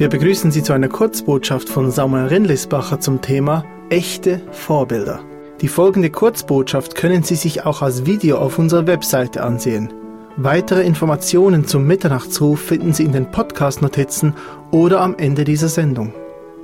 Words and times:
Wir 0.00 0.08
begrüßen 0.08 0.50
Sie 0.50 0.62
zu 0.62 0.72
einer 0.72 0.88
Kurzbotschaft 0.88 1.68
von 1.68 1.90
Samuel 1.90 2.28
Rindlisbacher 2.28 3.00
zum 3.00 3.20
Thema 3.20 3.66
echte 3.90 4.40
Vorbilder. 4.50 5.20
Die 5.60 5.68
folgende 5.68 6.08
Kurzbotschaft 6.08 6.94
können 6.94 7.22
Sie 7.22 7.34
sich 7.34 7.66
auch 7.66 7.82
als 7.82 8.06
Video 8.06 8.38
auf 8.38 8.58
unserer 8.58 8.86
Webseite 8.86 9.42
ansehen. 9.42 9.92
Weitere 10.38 10.84
Informationen 10.84 11.66
zum 11.66 11.86
Mitternachtsruf 11.86 12.62
finden 12.62 12.94
Sie 12.94 13.04
in 13.04 13.12
den 13.12 13.30
Podcast-Notizen 13.30 14.32
oder 14.70 15.02
am 15.02 15.16
Ende 15.18 15.44
dieser 15.44 15.68
Sendung. 15.68 16.14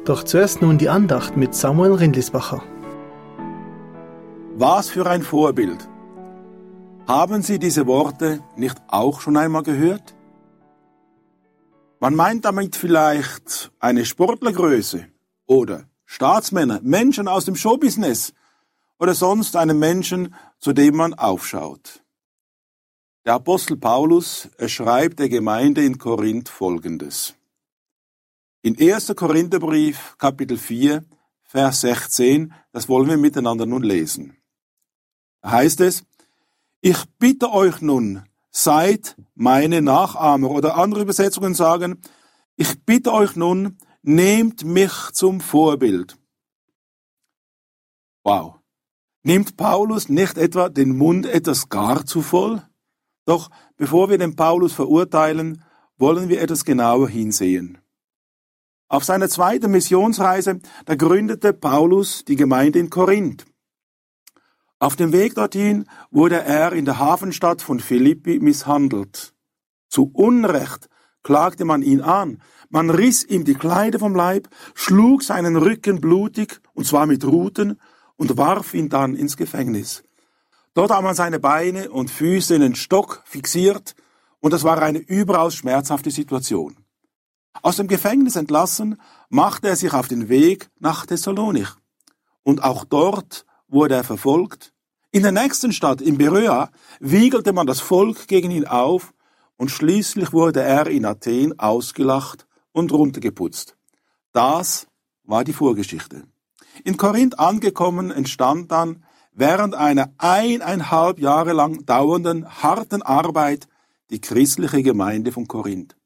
Doch 0.07 0.23
zuerst 0.23 0.63
nun 0.63 0.79
die 0.79 0.89
Andacht 0.89 1.37
mit 1.37 1.55
Samuel 1.55 1.93
Rindlisbacher. 1.93 2.63
Was 4.57 4.89
für 4.89 5.07
ein 5.07 5.21
Vorbild! 5.21 5.87
Haben 7.07 7.43
Sie 7.43 7.59
diese 7.59 7.87
Worte 7.87 8.41
nicht 8.57 8.81
auch 8.89 9.21
schon 9.21 9.37
einmal 9.37 9.63
gehört? 9.63 10.16
Man 11.99 12.15
meint 12.15 12.45
damit 12.45 12.77
vielleicht 12.77 13.73
eine 13.79 14.05
Sportlergröße 14.05 15.09
oder 15.47 15.89
Staatsmänner, 16.05 16.81
Menschen 16.83 17.27
aus 17.27 17.47
dem 17.47 17.57
Showbusiness 17.57 18.35
oder 18.99 19.15
sonst 19.15 19.57
einen 19.57 19.79
Menschen, 19.79 20.35
zu 20.59 20.73
dem 20.73 20.97
man 20.97 21.15
aufschaut. 21.15 22.03
Der 23.25 23.35
Apostel 23.35 23.77
Paulus 23.77 24.49
schreibt 24.67 25.19
der 25.19 25.29
Gemeinde 25.29 25.85
in 25.85 25.99
Korinth 25.99 26.49
Folgendes. 26.49 27.35
In 28.63 28.79
1. 28.79 29.15
Korintherbrief, 29.17 30.17
Kapitel 30.19 30.59
4, 30.59 31.05
Vers 31.43 31.81
16, 31.81 32.53
das 32.73 32.89
wollen 32.89 33.09
wir 33.09 33.17
miteinander 33.17 33.65
nun 33.65 33.83
lesen. 33.83 34.37
Da 35.41 35.53
heißt 35.53 35.81
es, 35.81 36.05
ich 36.81 37.05
bitte 37.19 37.53
euch 37.53 37.81
nun, 37.81 38.23
seid 38.57 39.17
meine 39.35 39.83
Nachahmer. 39.83 40.51
Oder 40.51 40.77
andere 40.77 41.03
Übersetzungen 41.03 41.55
sagen, 41.55 42.01
ich 42.57 42.83
bitte 42.85 43.13
euch 43.13 43.37
nun, 43.37 43.77
nehmt 44.03 44.65
mich 44.65 44.93
zum 45.13 45.41
Vorbild. 45.41 46.17
Wow. 48.25 48.55
Nimmt 49.23 49.57
Paulus 49.57 50.09
nicht 50.09 50.39
etwa 50.39 50.69
den 50.69 50.97
Mund 50.97 51.27
etwas 51.27 51.69
gar 51.69 52.07
zu 52.07 52.23
voll? 52.23 52.63
Doch 53.27 53.51
bevor 53.77 54.09
wir 54.09 54.19
den 54.19 54.37
Paulus 54.37 54.73
verurteilen, 54.73 55.63
wollen 55.99 56.29
wir 56.29 56.41
etwas 56.41 56.65
genauer 56.65 57.09
hinsehen. 57.09 57.79
Auf 58.89 59.05
seiner 59.05 59.29
zweiten 59.29 59.71
Missionsreise, 59.71 60.61
da 60.85 60.95
gründete 60.95 61.53
Paulus 61.53 62.25
die 62.25 62.37
Gemeinde 62.37 62.79
in 62.79 62.89
Korinth. 62.89 63.45
Auf 64.79 64.95
dem 64.95 65.13
Weg 65.13 65.35
dorthin 65.35 65.87
wurde 66.11 66.43
er 66.43 66.73
in 66.73 66.85
der 66.85 66.99
Hafenstadt 66.99 67.63
von 67.63 67.81
Philippi 67.81 68.39
misshandelt. 68.41 69.33
Zu 69.89 70.11
Unrecht 70.13 70.91
klagte 71.23 71.65
man 71.65 71.81
ihn 71.81 72.03
an. 72.03 72.43
Man 72.69 72.91
riss 72.91 73.25
ihm 73.25 73.45
die 73.45 73.55
Kleider 73.55 73.99
vom 73.99 74.15
Leib, 74.15 74.49
schlug 74.75 75.23
seinen 75.23 75.57
Rücken 75.57 76.01
blutig, 76.01 76.61
und 76.75 76.87
zwar 76.87 77.07
mit 77.07 77.25
Ruten, 77.25 77.81
und 78.17 78.37
warf 78.37 78.75
ihn 78.75 78.91
dann 78.91 79.15
ins 79.15 79.39
Gefängnis. 79.39 80.03
Dort 80.75 80.91
hat 80.91 81.03
man 81.03 81.15
seine 81.15 81.41
Beine 81.41 81.91
und 81.91 82.11
Füße 82.11 82.55
in 82.55 82.61
den 82.61 82.75
Stock 82.75 83.23
fixiert, 83.25 83.95
und 84.41 84.53
es 84.53 84.63
war 84.63 84.83
eine 84.83 84.99
überaus 84.99 85.55
schmerzhafte 85.55 86.11
Situation. 86.11 86.77
Aus 87.63 87.77
dem 87.77 87.89
Gefängnis 87.89 88.37
entlassen, 88.37 89.01
machte 89.31 89.69
er 89.69 89.77
sich 89.77 89.95
auf 89.95 90.09
den 90.09 90.29
Weg 90.29 90.69
nach 90.79 91.07
Thessalonich. 91.07 91.71
Und 92.43 92.63
auch 92.63 92.85
dort 92.85 93.46
wurde 93.69 93.95
er 93.95 94.05
verfolgt. 94.05 94.73
In 95.13 95.23
der 95.23 95.33
nächsten 95.33 95.73
Stadt, 95.73 96.01
in 96.01 96.19
Beröa, 96.19 96.71
wiegelte 97.01 97.53
man 97.53 97.67
das 97.67 97.81
Volk 97.81 98.29
gegen 98.29 98.51
ihn 98.51 98.67
auf 98.67 99.15
und 99.57 99.71
schließlich 99.71 100.33
wurde 100.33 100.63
er 100.63 100.87
in 100.87 101.05
Athen 101.05 101.59
ausgelacht 101.59 102.47
und 102.73 102.93
runtergeputzt. 102.93 103.77
Das 104.33 104.87
war 105.25 105.45
die 105.45 105.53
Vorgeschichte. 105.53 106.25
In 106.85 106.97
Korinth 106.97 107.39
angekommen 107.39 108.11
entstand 108.11 108.71
dann 108.71 109.05
während 109.33 109.75
einer 109.75 110.13
eineinhalb 110.19 111.19
Jahre 111.19 111.53
lang 111.53 111.87
dauernden 111.87 112.63
harten 112.63 113.03
Arbeit 113.03 113.67
die 114.11 114.21
christliche 114.21 114.83
Gemeinde 114.83 115.33
von 115.33 115.49
Korinth. 115.49 115.97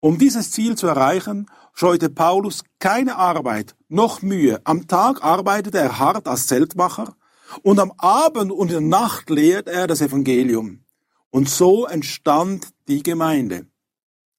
Um 0.00 0.18
dieses 0.18 0.50
Ziel 0.50 0.76
zu 0.76 0.86
erreichen, 0.86 1.46
scheute 1.74 2.08
Paulus 2.08 2.64
keine 2.78 3.16
Arbeit 3.16 3.76
noch 3.88 4.22
Mühe. 4.22 4.60
Am 4.64 4.88
Tag 4.88 5.22
arbeitete 5.22 5.78
er 5.78 5.98
hart 5.98 6.26
als 6.26 6.46
Zeltmacher 6.46 7.14
und 7.62 7.78
am 7.78 7.92
Abend 7.98 8.50
und 8.50 8.68
in 8.68 8.90
der 8.90 8.98
Nacht 9.00 9.28
lehrt 9.28 9.68
er 9.68 9.86
das 9.86 10.00
Evangelium. 10.00 10.84
Und 11.30 11.48
so 11.48 11.86
entstand 11.86 12.68
die 12.88 13.02
Gemeinde. 13.02 13.66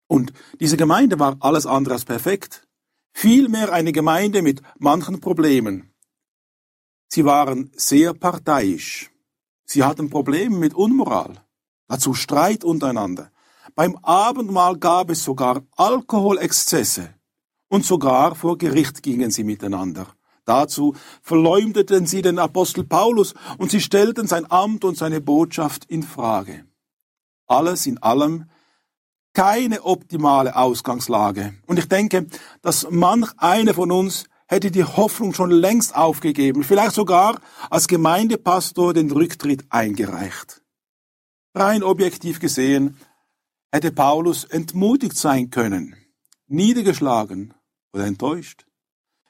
Und 0.07 0.33
diese 0.59 0.77
Gemeinde 0.77 1.19
war 1.19 1.37
alles 1.39 1.65
andere 1.65 1.93
als 1.93 2.05
perfekt. 2.05 2.67
Vielmehr 3.13 3.71
eine 3.71 3.91
Gemeinde 3.91 4.41
mit 4.41 4.61
manchen 4.79 5.21
Problemen. 5.21 5.93
Sie 7.07 7.23
waren 7.23 7.71
sehr 7.75 8.13
parteiisch. 8.13 9.11
Sie 9.65 9.83
hatten 9.83 10.09
Probleme 10.09 10.57
mit 10.57 10.73
Unmoral. 10.73 11.35
Dazu 11.87 12.13
Streit 12.13 12.63
untereinander. 12.63 13.31
Beim 13.75 13.97
Abendmahl 14.01 14.77
gab 14.77 15.09
es 15.09 15.23
sogar 15.23 15.61
Alkoholexzesse 15.77 17.09
und 17.69 17.85
sogar 17.85 18.35
vor 18.35 18.57
Gericht 18.57 19.01
gingen 19.01 19.31
sie 19.31 19.43
miteinander. 19.43 20.07
Dazu 20.45 20.95
verleumdeten 21.21 22.05
sie 22.05 22.21
den 22.21 22.39
Apostel 22.39 22.83
Paulus 22.83 23.33
und 23.57 23.71
sie 23.71 23.79
stellten 23.79 24.27
sein 24.27 24.49
Amt 24.49 24.83
und 24.83 24.97
seine 24.97 25.21
Botschaft 25.21 25.85
in 25.85 26.03
Frage. 26.03 26.65
Alles 27.47 27.85
in 27.85 27.97
allem 27.99 28.45
keine 29.33 29.83
optimale 29.83 30.55
Ausgangslage. 30.55 31.53
Und 31.65 31.79
ich 31.79 31.87
denke, 31.87 32.27
dass 32.61 32.87
manch 32.89 33.31
einer 33.37 33.73
von 33.73 33.91
uns 33.91 34.25
hätte 34.47 34.71
die 34.71 34.83
Hoffnung 34.83 35.33
schon 35.33 35.51
längst 35.51 35.95
aufgegeben, 35.95 36.63
vielleicht 36.63 36.95
sogar 36.95 37.39
als 37.69 37.87
Gemeindepastor 37.87 38.93
den 38.93 39.09
Rücktritt 39.09 39.63
eingereicht. 39.69 40.61
Rein 41.55 41.83
objektiv 41.83 42.39
gesehen 42.39 42.97
hätte 43.71 43.91
Paulus 43.91 44.43
entmutigt 44.43 45.17
sein 45.17 45.49
können, 45.49 45.95
niedergeschlagen 46.47 47.53
oder 47.93 48.05
enttäuscht, 48.05 48.65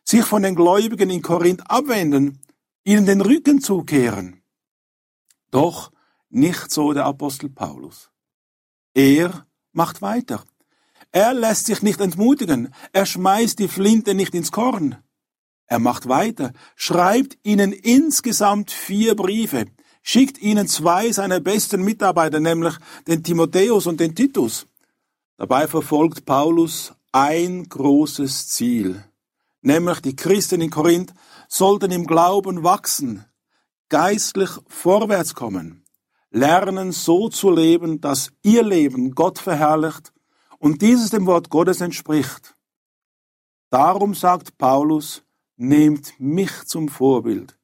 sich 0.03 0.24
von 0.24 0.44
den 0.44 0.56
Gläubigen 0.56 1.09
in 1.09 1.22
Korinth 1.22 1.69
abwenden, 1.69 2.40
ihnen 2.84 3.06
den 3.06 3.22
Rücken 3.22 3.62
zukehren. 3.62 4.41
Doch 5.52 5.91
nicht 6.29 6.72
so 6.72 6.94
der 6.94 7.06
Apostel 7.06 7.50
Paulus. 7.50 8.09
Er 8.94 9.46
macht 9.74 10.02
weiter. 10.02 10.44
Er 11.12 11.34
lässt 11.34 11.66
sich 11.66 11.81
nicht 11.81 12.00
entmutigen. 12.00 12.73
Er 12.94 13.06
schmeißt 13.06 13.59
die 13.59 13.68
Flinte 13.68 14.16
nicht 14.16 14.34
ins 14.34 14.52
Korn. 14.52 14.97
Er 15.66 15.79
macht 15.79 16.09
weiter, 16.09 16.52
schreibt 16.75 17.38
ihnen 17.44 17.72
insgesamt 17.72 18.72
vier 18.72 19.16
Briefe, 19.16 19.68
schickt 20.02 20.40
ihnen 20.40 20.68
zwei 20.68 21.12
seiner 21.12 21.40
besten 21.40 21.84
Mitarbeiter, 21.84 22.40
nämlich 22.40 22.76
den 23.08 23.24
Timotheus 23.24 23.88
und 23.88 24.00
den 24.00 24.16
Titus. 24.16 24.68
Dabei 25.38 25.68
verfolgt 25.68 26.26
Paulus 26.26 26.94
ein 27.12 27.68
großes 27.68 28.48
Ziel, 28.50 29.04
nämlich 29.62 30.00
die 30.02 30.16
Christen 30.16 30.62
in 30.62 30.70
Korinth 30.70 31.14
sollten 31.48 31.92
im 31.92 32.08
Glauben 32.08 32.64
wachsen, 32.64 33.26
geistlich 33.90 34.50
vorwärts 34.68 35.36
kommen, 35.36 35.84
lernen 36.30 36.92
so 36.92 37.30
zu 37.30 37.52
leben, 37.52 38.00
dass 38.00 38.32
ihr 38.42 38.64
Leben 38.64 39.14
Gott 39.16 39.40
verherrlicht 39.40 40.14
und 40.60 40.82
dieses 40.82 41.10
dem 41.10 41.26
Wort 41.26 41.50
Gottes 41.50 41.82
entspricht. 41.82 42.56
Darum 43.70 44.14
sagt 44.14 44.58
Paulus, 44.58 45.24
nehmt 45.58 46.14
mich 46.20 46.52
zum 46.66 46.88
Vorbild. 46.88 47.58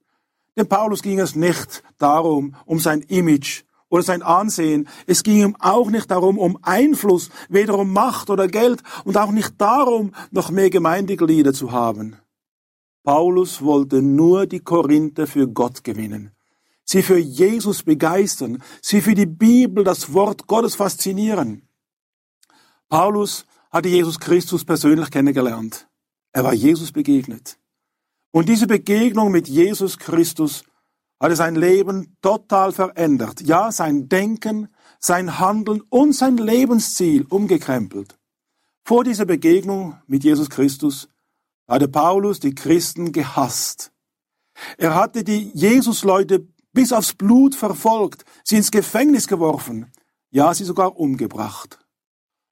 Denn 0.57 0.67
Paulus 0.67 1.03
ging 1.03 1.19
es 1.19 1.35
nicht 1.35 1.83
darum, 1.99 2.55
um 2.65 2.79
sein 2.79 3.01
Image 3.01 3.63
oder 3.89 4.01
sein 4.01 4.23
Ansehen. 4.23 4.89
Es 5.05 5.21
ging 5.23 5.37
ihm 5.37 5.55
auch 5.59 5.89
nicht 5.89 6.09
darum, 6.09 6.39
um 6.39 6.57
Einfluss, 6.63 7.29
weder 7.47 7.77
um 7.77 7.93
Macht 7.93 8.31
oder 8.31 8.47
Geld 8.47 8.81
und 9.05 9.17
auch 9.17 9.31
nicht 9.31 9.61
darum, 9.61 10.13
noch 10.31 10.49
mehr 10.49 10.71
Gemeindeglieder 10.71 11.53
zu 11.53 11.71
haben. 11.71 12.17
Paulus 13.03 13.61
wollte 13.61 14.01
nur 14.01 14.47
die 14.47 14.59
Korinther 14.59 15.27
für 15.27 15.47
Gott 15.47 15.83
gewinnen, 15.83 16.31
sie 16.83 17.03
für 17.03 17.17
Jesus 17.17 17.83
begeistern, 17.83 18.61
sie 18.81 18.99
für 19.01 19.13
die 19.13 19.27
Bibel, 19.27 19.83
das 19.83 20.11
Wort 20.11 20.47
Gottes 20.47 20.75
faszinieren. 20.75 21.69
Paulus 22.89 23.45
hatte 23.71 23.89
Jesus 23.89 24.19
Christus 24.19 24.65
persönlich 24.65 25.11
kennengelernt. 25.11 25.87
Er 26.33 26.43
war 26.43 26.53
Jesus 26.53 26.91
begegnet. 26.91 27.57
Und 28.31 28.49
diese 28.49 28.67
Begegnung 28.67 29.31
mit 29.31 29.47
Jesus 29.47 29.97
Christus 29.97 30.63
hatte 31.19 31.35
sein 31.35 31.55
Leben 31.55 32.15
total 32.21 32.71
verändert. 32.71 33.41
Ja, 33.41 33.71
sein 33.71 34.07
Denken, 34.09 34.67
sein 34.99 35.39
Handeln 35.39 35.81
und 35.89 36.13
sein 36.13 36.37
Lebensziel 36.37 37.25
umgekrempelt. 37.29 38.17
Vor 38.83 39.03
dieser 39.03 39.25
Begegnung 39.25 39.97
mit 40.07 40.23
Jesus 40.23 40.49
Christus 40.49 41.09
hatte 41.67 41.87
Paulus 41.87 42.39
die 42.39 42.55
Christen 42.55 43.11
gehasst. 43.11 43.91
Er 44.77 44.95
hatte 44.95 45.23
die 45.23 45.51
Jesusleute 45.53 46.47
bis 46.73 46.93
aufs 46.93 47.13
Blut 47.13 47.55
verfolgt, 47.55 48.23
sie 48.43 48.55
ins 48.57 48.71
Gefängnis 48.71 49.27
geworfen, 49.27 49.91
ja, 50.29 50.53
sie 50.53 50.63
sogar 50.63 50.97
umgebracht. 50.97 51.79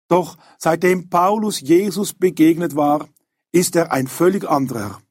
Doch 0.07 0.37
seitdem 0.57 1.09
Paulus 1.09 1.61
Jesus 1.61 2.13
begegnet 2.13 2.75
war, 2.75 3.07
ist 3.51 3.75
er 3.75 3.91
ein 3.91 4.07
völlig 4.07 4.47
anderer. 4.47 5.01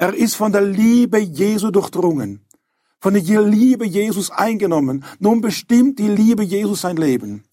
Er 0.00 0.14
ist 0.14 0.34
von 0.34 0.50
der 0.50 0.62
Liebe 0.62 1.18
Jesu 1.18 1.70
durchdrungen, 1.70 2.46
von 3.00 3.12
der 3.12 3.42
Liebe 3.42 3.86
Jesus 3.86 4.30
eingenommen. 4.30 5.04
Nun 5.18 5.42
bestimmt 5.42 5.98
die 5.98 6.08
Liebe 6.08 6.42
Jesus 6.42 6.80
sein 6.80 6.96
Leben. 6.96 7.44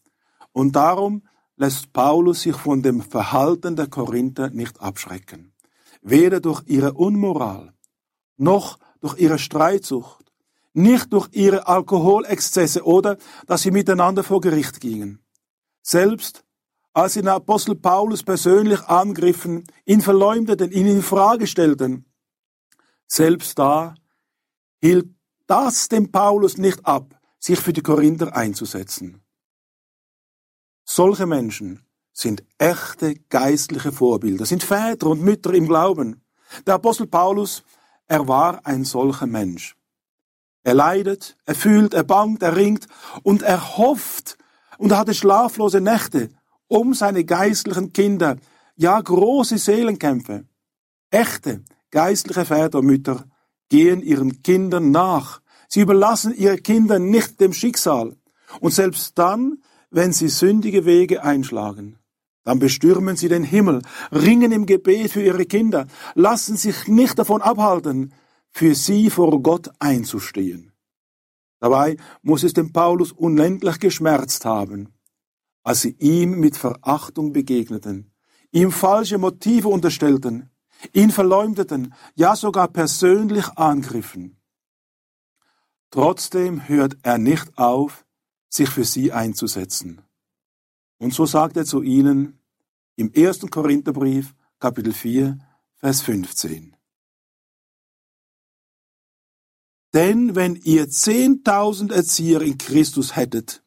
Und 0.54 0.78
darum 0.78 1.24
lässt 1.58 1.92
Paulus 1.92 2.44
sich 2.44 2.56
von 2.56 2.82
dem 2.82 3.02
Verhalten 3.02 3.76
der 3.76 3.88
Korinther 3.88 4.50
nicht 4.50 4.80
abschrecken. 4.80 5.52
Weder 6.02 6.40
durch 6.40 6.64
ihre 6.68 6.94
Unmoral, 6.94 7.74
noch 8.38 8.80
durch 9.02 9.18
ihre 9.20 9.40
Streitsucht, 9.40 10.32
nicht 10.72 11.12
durch 11.12 11.28
ihre 11.34 11.68
Alkoholexzesse 11.68 12.86
oder 12.86 13.18
dass 13.46 13.64
sie 13.64 13.72
miteinander 13.72 14.24
vor 14.24 14.40
Gericht 14.40 14.80
gingen. 14.80 15.20
Selbst 15.82 16.46
als 16.94 17.16
sie 17.16 17.20
den 17.20 17.28
Apostel 17.28 17.76
Paulus 17.76 18.24
persönlich 18.24 18.80
angriffen, 18.84 19.66
ihn 19.86 20.00
verleumdeten, 20.00 20.72
ihn 20.72 20.88
in 20.88 21.02
Frage 21.02 21.46
stellten, 21.46 22.06
selbst 23.08 23.58
da 23.58 23.96
hielt 24.82 25.08
das 25.48 25.90
dem 25.90 26.12
Paulus 26.12 26.58
nicht 26.58 26.86
ab, 26.86 27.20
sich 27.40 27.60
für 27.60 27.74
die 27.74 27.82
Korinther 27.82 28.36
einzusetzen. 28.36 29.22
Solche 30.84 31.26
Menschen 31.26 31.86
sind 32.14 32.44
echte 32.58 33.16
geistliche 33.30 33.92
Vorbilder, 33.92 34.46
sind 34.46 34.64
Väter 34.64 35.08
und 35.08 35.22
Mütter 35.22 35.54
im 35.54 35.68
Glauben. 35.68 36.22
Der 36.66 36.76
Apostel 36.76 37.08
Paulus, 37.08 37.64
er 38.08 38.28
war 38.28 38.66
ein 38.66 38.86
solcher 38.86 39.28
Mensch. 39.28 39.76
Er 40.64 40.74
leidet, 40.74 41.38
er 41.46 41.56
fühlt, 41.56 41.94
er 41.94 42.04
bangt, 42.04 42.44
er 42.44 42.56
ringt 42.56 42.88
und 43.24 43.42
er 43.42 43.78
hofft 43.78 44.38
und 44.78 44.92
er 44.92 44.98
hatte 45.00 45.14
schlaflose 45.14 45.80
Nächte 45.80 46.30
um 46.68 46.94
seine 46.94 47.24
geistlichen 47.24 47.94
Kinder, 47.94 48.38
ja 48.76 49.00
große 49.00 49.58
Seelenkämpfe. 49.58 50.46
Echte 51.10 51.64
geistliche 51.92 52.46
Väter 52.46 52.80
und 52.80 52.86
Mütter 52.86 53.26
gehen 53.70 54.02
ihren 54.02 54.42
Kindern 54.44 54.92
nach. 54.92 55.42
Sie 55.68 55.82
überlassen 55.82 56.34
ihre 56.34 56.58
Kinder 56.58 57.00
nicht 57.00 57.40
dem 57.40 57.54
Schicksal. 57.54 58.16
Und 58.60 58.74
selbst 58.74 59.18
dann, 59.18 59.62
wenn 59.90 60.14
sie 60.14 60.30
sündige 60.30 60.86
Wege 60.86 61.24
einschlagen, 61.24 61.98
dann 62.44 62.60
bestürmen 62.60 63.18
sie 63.18 63.28
den 63.28 63.44
Himmel, 63.44 63.82
ringen 64.12 64.54
im 64.54 64.66
Gebet 64.66 65.12
für 65.12 65.22
ihre 65.22 65.46
Kinder, 65.46 65.88
lassen 66.16 66.56
sich 66.56 66.88
nicht 66.88 67.20
davon 67.20 67.42
abhalten, 67.42 68.14
für 68.52 68.74
sie 68.74 69.10
vor 69.10 69.42
Gott 69.44 69.70
einzustehen. 69.80 70.72
Dabei 71.60 71.98
muss 72.22 72.44
es 72.44 72.54
dem 72.54 72.72
Paulus 72.72 73.12
unendlich 73.12 73.80
geschmerzt 73.80 74.46
haben, 74.46 74.94
als 75.64 75.82
sie 75.82 75.96
ihm 76.00 76.40
mit 76.40 76.56
Verachtung 76.56 77.34
begegneten, 77.34 78.14
ihm 78.52 78.72
falsche 78.72 79.18
Motive 79.18 79.68
unterstellten, 79.68 80.50
ihn 80.94 81.12
verleumdeten, 81.12 81.94
ja 82.16 82.36
sogar 82.36 82.68
persönlich 82.68 83.48
angriffen. 83.58 84.38
Trotzdem 85.90 86.68
hört 86.68 86.98
er 87.04 87.18
nicht 87.18 87.58
auf, 87.58 88.06
sich 88.50 88.70
für 88.70 88.84
sie 88.84 89.12
einzusetzen. 89.12 90.02
Und 91.00 91.14
so 91.14 91.26
sagt 91.26 91.58
er 91.58 91.66
zu 91.66 91.82
ihnen 91.82 92.40
im 92.96 93.12
1. 93.16 93.42
Korintherbrief, 93.50 94.34
Kapitel 94.60 94.94
4, 94.94 95.38
Vers 95.76 96.02
15. 96.02 96.76
Denn 99.94 100.36
wenn 100.36 100.56
ihr 100.56 100.90
zehntausend 100.90 101.92
Erzieher 101.92 102.42
in 102.42 102.58
Christus 102.58 103.16
hättet, 103.16 103.64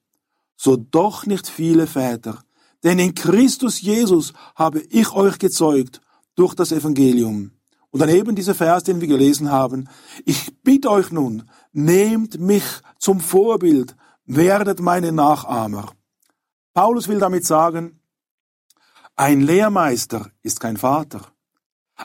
so 0.57 0.77
doch 0.77 1.27
nicht 1.27 1.49
viele 1.49 1.87
Väter, 1.87 2.43
denn 2.83 2.99
in 2.99 3.15
Christus 3.15 3.81
Jesus 3.81 4.33
habe 4.55 4.81
ich 4.81 5.13
euch 5.13 5.39
gezeugt 5.39 6.01
durch 6.35 6.55
das 6.55 6.73
Evangelium. 6.73 7.53
Und 7.91 8.01
daneben 8.01 8.37
dieser 8.37 8.55
Vers, 8.55 8.85
den 8.85 9.01
wir 9.01 9.09
gelesen 9.09 9.51
haben, 9.51 9.89
ich 10.25 10.63
bitte 10.63 10.91
euch 10.91 11.11
nun, 11.11 11.51
nehmt 11.73 12.39
mich 12.39 12.65
zum 12.99 13.21
Vorbild, 13.21 13.97
werdet 14.25 14.81
meine 14.81 15.13
Nachahmer. 15.13 15.93
Paulus 16.73 17.09
will 17.09 17.19
damit 17.19 17.45
sagen, 17.45 18.01
ein 19.17 19.41
Lehrmeister 19.41 20.31
ist 20.43 20.61
kein 20.61 20.77
Vater. 20.77 21.21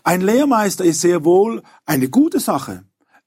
Ein 0.04 0.22
Lehrmeister 0.22 0.84
ist 0.84 1.02
sehr 1.02 1.24
wohl 1.24 1.62
eine 1.86 2.10
gute 2.10 2.40
Sache. 2.40 2.84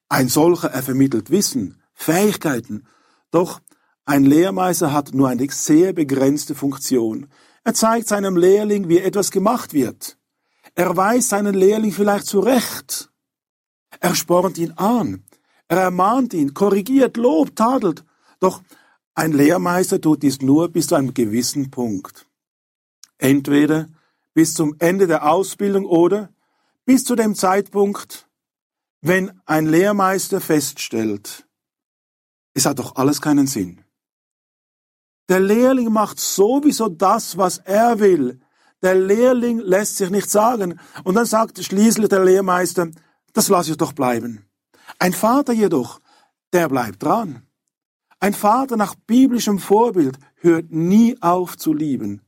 Ein 0.09 0.29
solcher, 0.29 0.71
er 0.71 0.83
vermittelt 0.83 1.31
Wissen, 1.31 1.81
Fähigkeiten. 1.95 2.87
Doch 3.31 3.61
ein 4.05 4.25
Lehrmeister 4.25 4.93
hat 4.93 5.15
nur 5.15 5.29
eine 5.29 5.47
sehr 5.51 5.93
begrenzte 5.93 6.55
Funktion. 6.55 7.29
Er 7.65 7.75
zeigt 7.75 8.09
seinem 8.09 8.37
Lehrling, 8.37 8.89
wie 8.89 8.99
etwas 8.99 9.31
gemacht 9.31 9.73
wird. 9.73 10.18
Er 10.79 10.97
weist 10.97 11.31
seinen 11.31 11.55
Lehrling 11.55 11.91
vielleicht 11.91 12.27
zurecht. 12.27 13.11
Er 13.99 14.15
spornt 14.15 14.59
ihn 14.59 14.71
an. 14.77 15.25
Er 15.67 15.79
ermahnt 15.79 16.33
ihn, 16.35 16.55
korrigiert, 16.55 17.17
lobt, 17.17 17.57
tadelt. 17.57 18.05
Doch 18.39 18.63
ein 19.17 19.33
Lehrmeister 19.33 20.01
tut 20.01 20.23
dies 20.23 20.41
nur 20.41 20.69
bis 20.69 20.87
zu 20.87 20.95
einem 20.95 21.15
gewissen 21.15 21.73
Punkt. 21.73 22.29
Entweder 23.19 23.89
bis 24.35 24.55
zum 24.55 24.77
Ende 24.79 25.09
der 25.09 25.29
Ausbildung 25.29 25.85
oder 25.85 26.33
bis 26.85 27.03
zu 27.03 27.17
dem 27.17 27.35
Zeitpunkt, 27.35 28.29
wenn 29.01 29.33
ein 29.47 29.67
Lehrmeister 29.67 30.41
feststellt, 30.41 31.49
es 32.55 32.67
hat 32.67 32.79
doch 32.79 32.95
alles 32.95 33.21
keinen 33.21 33.49
Sinn. 33.49 33.85
Der 35.29 35.41
Lehrling 35.41 35.93
macht 35.93 36.21
sowieso 36.21 36.89
das, 36.89 37.37
was 37.37 37.59
er 37.59 37.99
will. 37.99 38.41
Der 38.83 38.95
Lehrling 38.95 39.59
lässt 39.59 39.97
sich 39.97 40.11
nicht 40.11 40.31
sagen. 40.31 40.79
Und 41.05 41.15
dann 41.15 41.27
sagt 41.27 41.63
schließlich 41.63 42.09
der 42.09 42.25
Lehrmeister, 42.25 42.89
das 43.33 43.49
lasse 43.49 43.73
ich 43.73 43.77
doch 43.77 43.93
bleiben. 43.93 44.47
Ein 44.99 45.13
Vater 45.13 45.53
jedoch, 45.53 46.01
der 46.53 46.69
bleibt 46.69 47.03
dran. 47.03 47.43
Ein 48.21 48.35
Vater 48.35 48.77
nach 48.77 48.95
biblischem 48.95 49.59
Vorbild 49.59 50.19
hört 50.37 50.71
nie 50.71 51.17
auf 51.21 51.57
zu 51.57 51.73
lieben. 51.73 52.23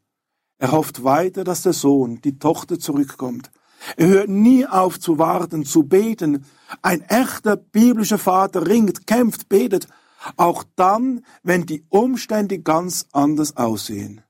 Er 0.58 0.72
hofft 0.72 1.02
weiter, 1.04 1.42
dass 1.42 1.62
der 1.62 1.72
Sohn, 1.72 2.20
die 2.20 2.38
Tochter 2.38 2.78
zurückkommt. 2.78 3.50
Er 3.96 4.08
hört 4.08 4.28
nie 4.28 4.66
auf 4.66 5.00
zu 5.00 5.18
warten, 5.18 5.64
zu 5.64 5.84
beten. 5.84 6.44
Ein 6.82 7.00
echter 7.02 7.56
biblischer 7.56 8.18
Vater 8.18 8.66
ringt, 8.66 9.06
kämpft, 9.06 9.48
betet, 9.48 9.88
auch 10.36 10.64
dann, 10.76 11.24
wenn 11.42 11.64
die 11.64 11.84
Umstände 11.88 12.58
ganz 12.58 13.06
anders 13.12 13.56
aussehen. 13.56 14.20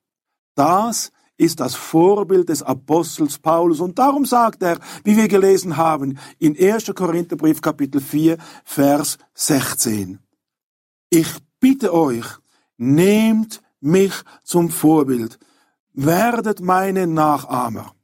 Das 0.55 1.11
ist 1.41 1.61
das 1.61 1.75
Vorbild 1.75 2.51
des 2.51 2.63
Apostels 2.63 3.39
Paulus. 3.39 3.81
Und 3.81 3.99
darum 3.99 4.27
sagt 4.27 4.63
er, 4.63 4.79
wie 5.05 5.17
wir 5.17 5.27
gelesen 5.27 5.79
haben, 5.79 6.19
in 6.39 6.55
1. 6.55 6.93
Korintherbrief 6.95 7.63
Kapitel 7.63 8.01
4, 8.01 8.37
Vers 8.63 9.17
16. 9.33 10.19
Ich 11.09 11.39
bitte 11.59 11.95
euch, 11.95 12.27
nehmt 12.77 13.63
mich 13.81 14.13
zum 14.45 14.69
Vorbild, 14.69 15.39
werdet 15.95 16.61
meine 16.61 17.07
Nachahmer. 17.07 17.95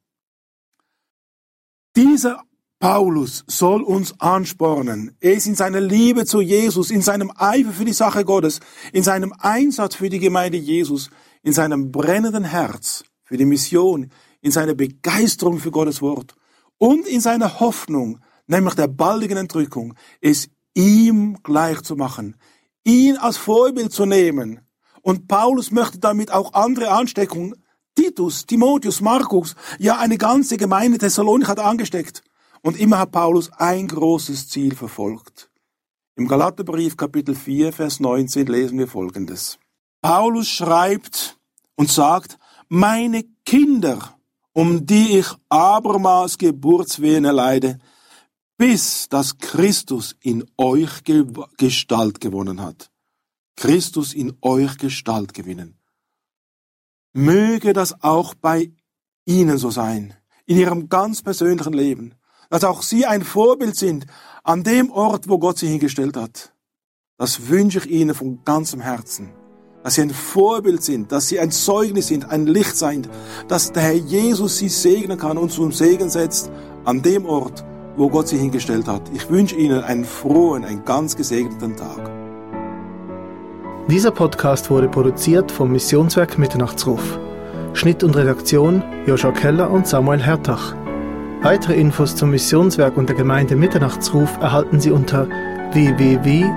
Dieser 1.95 2.43
Paulus 2.79 3.45
soll 3.47 3.83
uns 3.83 4.19
anspornen, 4.19 5.15
es 5.21 5.47
in 5.47 5.55
seiner 5.55 5.81
Liebe 5.81 6.25
zu 6.25 6.41
Jesus, 6.41 6.91
in 6.91 7.03
seinem 7.03 7.31
Eifer 7.37 7.73
für 7.73 7.85
die 7.85 7.93
Sache 7.93 8.25
Gottes, 8.25 8.61
in 8.95 9.03
seinem 9.03 9.35
Einsatz 9.39 9.95
für 9.95 10.09
die 10.09 10.21
Gemeinde 10.21 10.57
Jesus, 10.57 11.11
in 11.43 11.53
seinem 11.53 11.93
brennenden 11.93 12.45
Herz 12.45 13.05
für 13.27 13.37
die 13.37 13.45
Mission, 13.45 14.11
in 14.41 14.51
seiner 14.51 14.75
Begeisterung 14.75 15.59
für 15.59 15.71
Gottes 15.71 16.01
Wort 16.01 16.35
und 16.79 17.07
in 17.07 17.21
seiner 17.21 17.61
Hoffnung, 17.61 18.21
nämlich 18.47 18.75
der 18.75 18.89
baldigen 18.89 19.37
Entrückung, 19.37 19.95
es 20.21 20.49
ihm 20.75 21.39
gleich 21.43 21.83
zu 21.83 21.97
machen, 21.97 22.37
ihn 22.85 23.17
als 23.17 23.37
Vorbild 23.37 23.93
zu 23.93 24.07
nehmen. 24.07 24.61
Und 25.03 25.29
Paulus 25.29 25.71
möchte 25.71 25.99
damit 25.99 26.31
auch 26.31 26.55
andere 26.55 26.91
anstecken. 26.91 27.55
Titus, 27.95 28.47
Timotheus, 28.47 29.01
Markus, 29.01 29.55
ja 29.79 29.99
eine 29.99 30.19
ganze 30.19 30.57
Gemeinde 30.57 30.99
Thessalonik 30.99 31.49
hat 31.49 31.59
angesteckt. 31.59 32.23
Und 32.63 32.79
immer 32.79 32.99
hat 32.99 33.13
Paulus 33.13 33.51
ein 33.53 33.87
großes 33.87 34.49
Ziel 34.49 34.75
verfolgt. 34.75 35.51
Im 36.17 36.29
Galaterbrief 36.29 36.97
Kapitel 36.97 37.35
4, 37.35 37.73
Vers 37.73 38.01
19 38.01 38.47
lesen 38.47 38.79
wir 38.79 38.89
Folgendes. 38.89 39.59
Paulus 40.03 40.49
schreibt 40.49 41.39
und 41.77 41.91
sagt, 41.91 42.39
meine 42.69 43.25
Kinder, 43.45 44.17
um 44.53 44.87
die 44.87 45.19
ich 45.19 45.27
abermals 45.49 46.39
Geburtswehen 46.39 47.25
erleide, 47.25 47.79
bis 48.57 49.09
dass 49.09 49.39
Christus 49.39 50.17
in 50.21 50.45
euch 50.57 51.03
Gestalt 51.57 52.21
gewonnen 52.21 52.63
hat. 52.63 52.91
Christus 53.57 54.15
in 54.15 54.37
euch 54.41 54.79
Gestalt 54.79 55.35
gewinnen. 55.35 55.79
Möge 57.13 57.73
das 57.73 58.03
auch 58.03 58.35
bei 58.35 58.73
Ihnen 59.25 59.59
so 59.59 59.71
sein, 59.71 60.15
in 60.45 60.59
Ihrem 60.59 60.89
ganz 60.89 61.23
persönlichen 61.23 61.73
Leben, 61.73 62.15
dass 62.51 62.65
auch 62.65 62.83
Sie 62.83 63.07
ein 63.07 63.25
Vorbild 63.25 63.77
sind 63.77 64.07
an 64.45 64.63
dem 64.63 64.91
Ort, 64.91 65.29
wo 65.29 65.39
Gott 65.39 65.59
Sie 65.59 65.69
hingestellt 65.69 66.17
hat. 66.17 66.53
Das 67.17 67.49
wünsche 67.49 67.79
ich 67.79 67.87
Ihnen 67.87 68.15
von 68.15 68.45
ganzem 68.45 68.81
Herzen 68.81 69.33
dass 69.87 69.95
sie 69.95 70.03
ein 70.03 70.11
Vorbild 70.11 70.83
sind, 70.83 71.13
dass 71.13 71.29
sie 71.29 71.39
ein 71.39 71.53
Zeugnis 71.53 72.09
sind, 72.09 72.29
ein 72.29 72.49
Licht 72.49 72.77
sind, 72.77 73.09
dass 73.47 73.71
der 73.71 73.85
Herr 73.85 73.93
Jesus 73.93 74.59
sie 74.59 74.69
segnen 74.69 75.17
kann 75.17 75.39
und 75.39 75.53
zum 75.53 75.71
Segen 75.71 76.11
setzt 76.11 76.51
an 76.85 77.03
dem 77.03 77.25
Ort, 77.25 77.65
wo 77.97 78.09
Gott 78.09 78.27
sie 78.27 78.37
hingestellt 78.37 78.89
hat. 78.89 79.03
Ich 79.15 79.31
wünsche 79.31 79.55
Ihnen 79.55 79.85
einen 79.85 80.05
frohen, 80.05 80.65
einen 80.65 80.85
ganz 80.85 81.15
gesegneten 81.15 81.77
Tag. 81.77 82.11
Dieser 83.89 84.11
Podcast 84.11 84.71
wurde 84.71 84.89
produziert 84.89 85.53
vom 85.53 85.71
Missionswerk 85.71 86.37
Mitternachtsruf. 86.37 87.21
Schnitt 87.73 88.03
und 88.03 88.17
Redaktion 88.17 88.83
Joshua 89.07 89.31
Keller 89.31 89.71
und 89.71 89.87
Samuel 89.87 90.21
Hertach. 90.21 90.75
Weitere 91.43 91.75
Infos 91.75 92.17
zum 92.17 92.31
Missionswerk 92.33 92.97
und 92.97 93.09
der 93.09 93.15
Gemeinde 93.15 93.55
Mitternachtsruf 93.55 94.37
erhalten 94.39 94.81
Sie 94.81 94.91
unter 94.91 95.29
www.mnr.ch. 95.71 96.57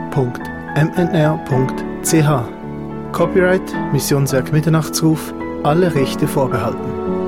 Copyright 3.11 3.75
Missionswerk 3.91 4.51
Mitternachtsruf, 4.51 5.33
alle 5.63 5.93
Rechte 5.93 6.27
vorbehalten. 6.27 7.18